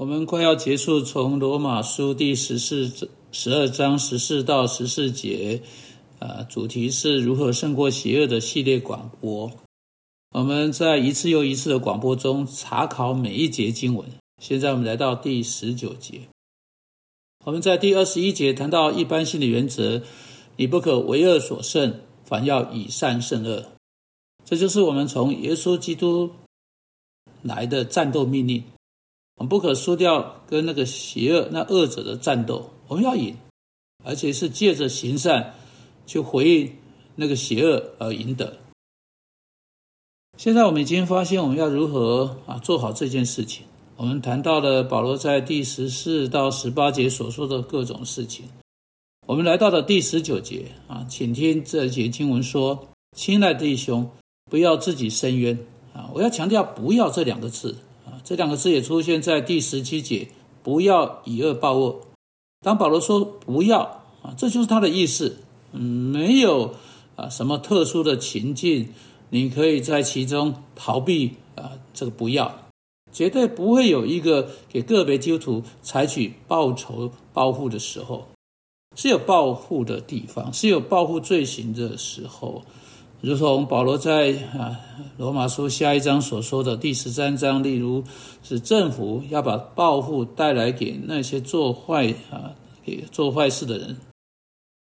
[0.00, 2.90] 我们快要结束从罗马书第十四、
[3.32, 5.60] 十二章十四到十四节，
[6.18, 9.52] 啊，主题是如何胜过邪恶的系列广播。
[10.30, 14.08] 我们在一次又一次的广播中查考每一节经文。
[14.40, 16.22] 现在我们来到第十九节。
[17.44, 20.02] 我们在第二十一节谈到一般性的原则：
[20.56, 23.66] 你不可为恶所胜，反要以善胜恶。
[24.46, 26.30] 这就是我们从耶稣基督
[27.42, 28.64] 来的战斗命令。
[29.40, 33.34] 我们不可输掉跟那个邪恶、那恶者的战斗，我们要赢，
[34.04, 35.54] 而且是借着行善
[36.06, 36.70] 去回应
[37.16, 38.58] 那个邪恶而赢得。
[40.36, 43.64] 现在我们已经发现我们要如何啊做好这件事情。
[43.96, 48.44] 我们谈到了保罗在第十四到十八节所说的各种事情。
[49.26, 54.06] 我们来到了第十九节啊，请听这节经文说：“亲爱的弟兄，
[54.50, 55.58] 不要自己伸冤
[55.94, 57.74] 啊！”我要强调“不要”这两个字。
[58.24, 60.28] 这两个字也出现在第十七节，
[60.62, 62.00] 不要以恶报恶。
[62.60, 65.38] 当保罗说“不要”啊，这就是他的意思。
[65.72, 66.74] 嗯，没有
[67.16, 68.88] 啊什么特殊的情境，
[69.30, 72.66] 你可以在其中逃避啊这个“不要”，
[73.12, 78.26] 绝对不会有一个给个别基督徒采取报仇报复的时候，
[78.96, 82.62] 是有报复的地方，是有报复罪行的时候。
[83.22, 84.80] 如同保罗在啊
[85.18, 88.02] 罗马书下一章所说的第十三章，例如
[88.42, 93.96] 是政府要把报复带来给那些做坏啊给做坏事的人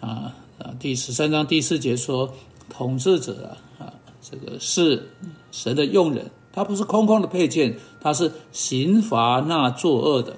[0.00, 2.32] 啊啊第十三章第四节说，
[2.70, 5.10] 统治者啊啊这个是
[5.50, 10.34] 神的用人，他不是空空的配件，他是刑罚那作恶的。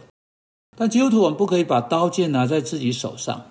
[0.77, 3.47] 但基督徒我们不可以把刀剑拿在自己手上。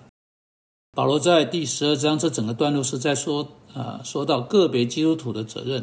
[0.94, 3.48] 保罗在第十二章这整个段落是在说。
[3.74, 5.82] 啊，说到个别基督徒的责任，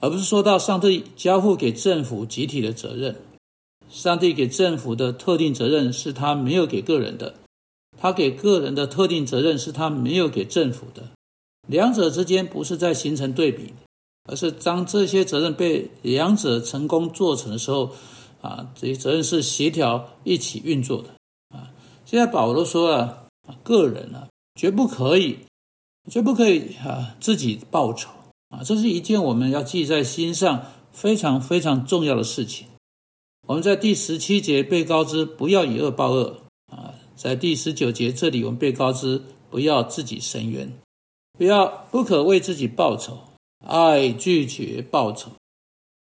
[0.00, 3.14] 而不是说到上帝交付给政府集体的责任。
[3.90, 7.34] 上帝给政府的特定责任是他没有给个人的，
[7.98, 11.10] 他给个人的特定责任是他没有给政府的。
[11.66, 13.74] 两者之间不是在形成对比，
[14.26, 17.90] 而是当这些责任被两者成功做成的时候，
[18.40, 21.10] 啊，这些责任是协调一起运作的。
[21.54, 21.68] 啊，
[22.06, 23.27] 现在保罗说啊，
[23.62, 25.38] 个人啊，绝不可以。
[26.10, 28.08] 绝不可以啊，自己报仇
[28.48, 28.62] 啊！
[28.64, 32.66] 这是一件我们要记在心上非常非常重要的事情。
[33.46, 39.20] 我们在第十七节被告知不要以恶报恶啊，在第十九节这里我们被告知
[39.50, 40.72] 不要自己伸冤，
[41.36, 43.18] 不要不可为自己报仇，
[43.66, 45.32] 爱拒绝报仇。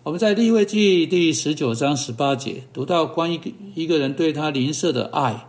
[0.05, 3.41] 我们在立位记第十九章十八节读到关于
[3.75, 5.47] 一个人对他邻舍的爱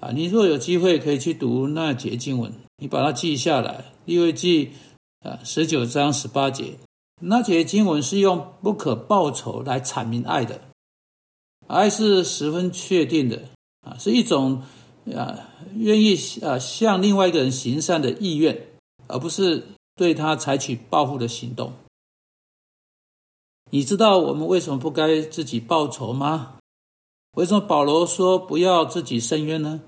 [0.00, 2.52] 啊，你若有机会可以去读那节经文。
[2.78, 4.72] 你把它记下来，利未记
[5.20, 6.78] 啊十九章十八节，
[7.20, 10.62] 那节经文是用不可报仇来阐明爱的，
[11.66, 13.42] 爱是十分确定的
[13.82, 14.62] 啊，是一种
[15.14, 18.68] 啊愿意啊向另外一个人行善的意愿，
[19.06, 19.62] 而不是
[19.94, 21.74] 对他采取报复的行动。
[23.70, 26.56] 你知道我们为什么不该自己报仇吗？
[27.36, 29.82] 为什么保罗说不要自己伸冤呢？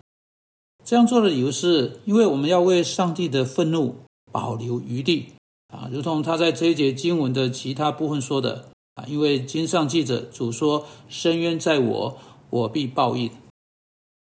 [0.85, 3.95] 这样做的理由是，因为我们要为上帝的愤怒
[4.33, 5.29] 保留余地
[5.69, 12.19] 啊，如同他在这一节经文的其他部分说的啊，因为经上记着主说：“深渊在我，
[12.51, 13.31] 我必报应。”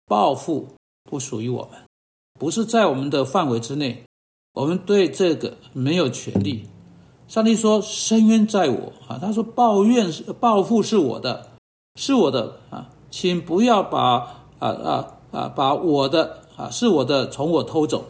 [0.06, 0.66] 报复
[1.04, 1.80] 不属于我们，
[2.38, 4.04] 不是在我们的范围之内，
[4.54, 6.66] 我们对这个没有权利。
[7.28, 11.52] 上帝说：“深渊在我啊！”他说：“抱怨是报复是我的，
[11.94, 18.04] 是我的啊，请不要把啊。”啊，啊把我的啊是我的，从我偷走，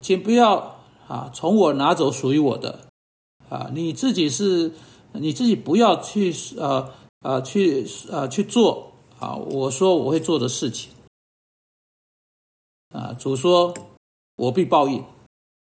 [0.00, 0.76] 请不要
[1.08, 2.80] 啊从我拿走属于我的
[3.48, 4.72] 啊，你自己是
[5.12, 6.90] 你自己不要去呃
[7.20, 10.90] 呃去呃去做啊，我说我会做的事情
[12.90, 13.74] 啊，主说
[14.36, 15.02] 我必报应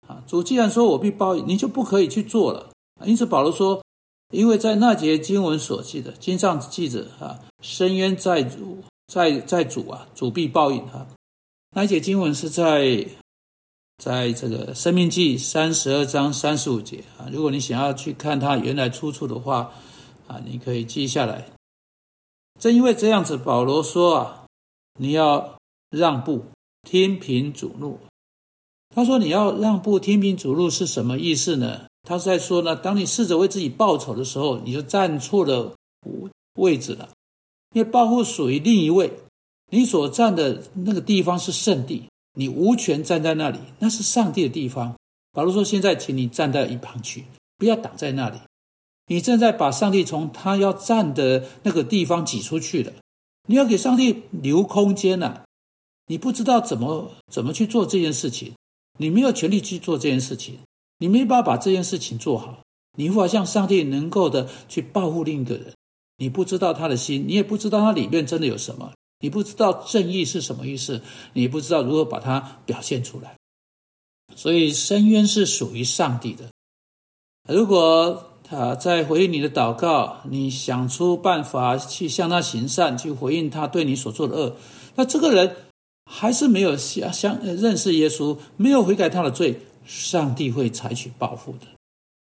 [0.08, 2.70] 啊，主既然说我必报应，你就不可以去做了。
[3.06, 3.84] 因此保罗说，
[4.32, 8.84] 因为在那节经文所记的经上记着啊，深渊在主。
[9.08, 11.08] 在在主啊，主必报应啊！
[11.76, 13.08] 那一节经文是在
[13.98, 17.30] 在这个生命记三十二章三十五节啊。
[17.32, 19.72] 如果你想要去看它原来出处的话
[20.28, 21.46] 啊，你可以记下来。
[22.60, 24.46] 正因为这样子，保罗说啊，
[25.00, 25.58] 你要
[25.90, 26.46] 让步，
[26.82, 28.00] 天平主怒。
[28.96, 31.88] 他说你要让步，天平主怒是什么意思呢？
[32.08, 35.76] 他是在说呢，当你试着为自己报仇的时候，你就站错了
[36.60, 37.10] 位置了。
[37.76, 39.12] 因为报复属于另一位，
[39.70, 42.06] 你所站的那个地方是圣地，
[42.36, 44.96] 你无权站在那里，那是上帝的地方。
[45.34, 47.26] 保罗说：“现在，请你站在一旁去，
[47.58, 48.38] 不要挡在那里。
[49.08, 52.94] 你正在把上帝从他要站的那个地方挤出去了。
[53.50, 55.42] 你要给上帝留空间呐。
[56.08, 58.54] 你不知道怎么怎么去做这件事情，
[58.98, 60.60] 你没有权利去做这件事情，
[61.00, 62.60] 你没办法把这件事情做好，
[62.98, 65.74] 你无法像上帝能够的去保护另一个人。
[66.18, 71.02] 你不知道他的心，你也不知道他里面真的有什么，你不知道正义是什么意思，
[71.34, 73.36] 你不知道如何把它表现出来。
[74.36, 76.46] 所以深渊是属于上帝的。
[77.48, 84.56] 如果他在回应你的祷告，你想出办法去向他行善，去回应他对你所做的恶，
[84.96, 85.56] 那这个人
[86.06, 91.68] 还是没有相相认识耶稣，没有悔改他的罪，上帝会采取报复的。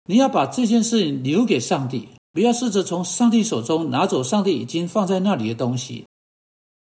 [0.06, 2.10] 你要把这件事情留给上帝。
[2.32, 6.06] 不要试着从上帝手中拿走上帝已经放在那里的东西。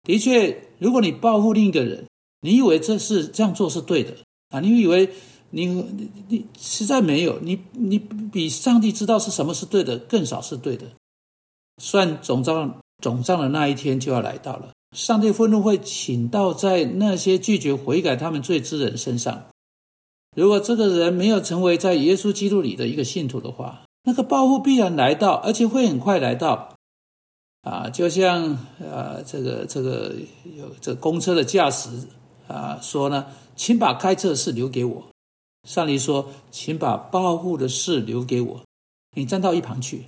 [0.03, 2.07] 的确，如果你报复另一个人，
[2.41, 4.17] 你以为这是这样做是对的
[4.51, 4.61] 啊？
[4.61, 5.11] 你以为
[5.51, 10.87] 你你你实在没有，你你比上帝知道是什么是对的更少是对的。
[11.83, 19.47] 算总账总账的那一天就要来到了，上帝愤怒会倾倒在那些拒绝悔改他们罪之人身上。
[20.37, 26.75] 如果这个人没有成为在耶稣基督里的一个信徒的话，那个报复必然来到，而且会很快来到，
[27.61, 28.43] 啊，就像
[28.81, 30.15] 啊，这个这个
[30.57, 31.91] 有这公车的驾驶
[32.47, 35.05] 啊说呢，请把开车的事留给我。
[35.69, 38.63] 上帝说，请把报复的事留给我，
[39.15, 40.07] 你站到一旁去，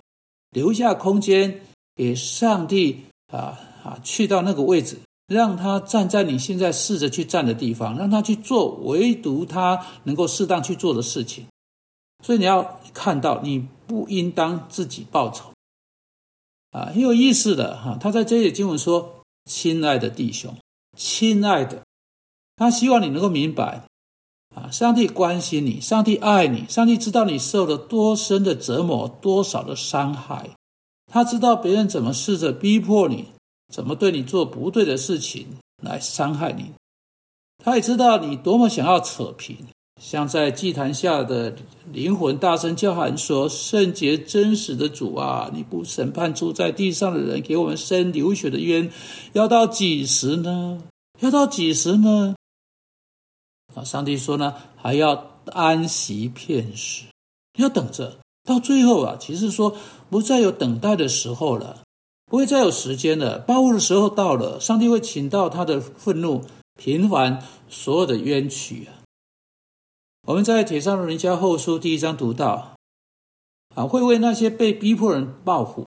[0.51, 1.61] 留下空间
[1.95, 11.45] 给上帝啊啊，去到那个位置，让他站在你现在试着去站的地方，让他去做唯独他能够适当去做的事情。
[12.23, 15.53] 所以你要看到，你不应当自己报仇，
[16.71, 17.97] 啊，很有意思的哈。
[18.01, 20.55] 他在这里经文说：“亲爱的弟兄，
[20.97, 21.83] 亲爱的，
[22.57, 23.85] 他希望你能够明白，
[24.55, 30.51] 啊，上帝关心你，上帝爱你，上帝知道你受了多深的折磨，多少的伤害，
[31.11, 33.29] 他知道别人怎么试着逼迫你，
[33.73, 35.47] 怎么对你做不对的事情
[35.83, 36.73] 来伤害你，
[37.65, 39.57] 他也知道你多么想要扯平。”
[40.01, 41.55] 像在祭坛下的
[41.93, 48.91] 灵魂大声叫喊说：“圣洁真实的主啊，你不审判住在地上的人，给我们生流血的冤，
[49.35, 50.83] 要到几时呢？
[51.19, 52.35] 要到几时呢？”
[53.77, 57.05] 啊，上帝说呢，还要安息片时，
[57.59, 59.19] 要等着到最后啊。
[59.21, 59.77] 其实说
[60.09, 61.83] 不再有等待的时候了，
[62.25, 66.43] 不会再有时间了，报复的时候到了，上帝会请到他的愤怒，
[66.79, 69.00] 平凡所有的冤屈啊。
[70.27, 72.77] 我们在《铁上人家后书》第一章读到，
[73.75, 75.87] 啊，会为那些被逼迫人报复，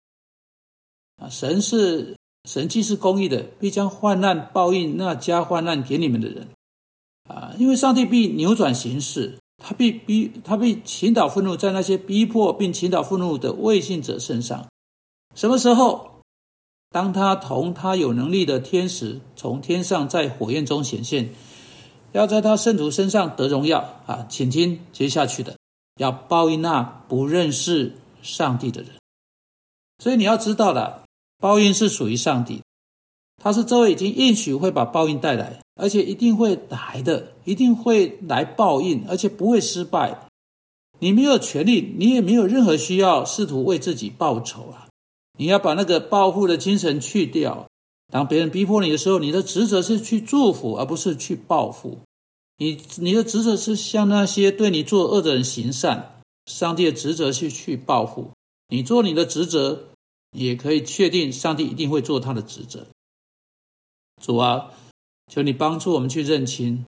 [1.16, 2.14] 啊，神是
[2.44, 6.46] 神既是公义的，必将患难报应那加患难给你们的人，
[7.26, 14.66] 啊，因为上帝必扭转形势，他必逼他必倾倒愤怒在那些逼迫并倾倒愤怒的未信者身上。
[15.34, 16.06] 什么时候？
[16.90, 21.28] 当他同他有能力的天使从天上在火焰中显现。
[22.18, 24.26] 要在他圣徒身上得荣耀啊！
[24.28, 25.56] 请听接下去的，
[26.00, 28.90] 要报应那不认识上帝的人。
[30.02, 31.04] 所以你要知道了，
[31.38, 32.60] 报应是属于上帝，
[33.40, 40.26] 他是这位已经应许会把报应带来，而且一定会来的，一定会来报应，而且不会失败。
[40.98, 44.88] 你没有权利，你也没有任何需要试图为自己报仇啊！
[45.38, 47.68] 你要把那个报复的精神去掉。
[48.12, 51.98] 当别人逼迫你的时候，你的职责是去祝福，而不是去报复。
[52.58, 56.22] 你你的职责是向那些对你作恶的人行善。
[56.44, 58.32] 上帝的职责是去报复。
[58.68, 59.88] 你做你的职责，
[60.32, 62.86] 也可以确定上帝一定会做他的职责。
[64.22, 64.72] 主啊，
[65.26, 66.86] 求你帮助我们去认清，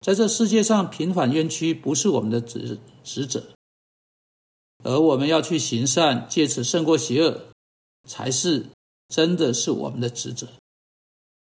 [0.00, 3.44] 在这世界上平反冤屈不是我们的职职责，
[4.82, 7.46] 而我们要去行善，借此胜过邪恶，
[8.08, 8.66] 才是。
[9.08, 10.48] 真的是我们的职责，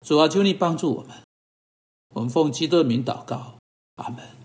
[0.07, 1.17] 主啊，求你帮助我们。
[2.13, 3.55] 我们奉基督的名祷告，
[3.95, 4.35] 阿门。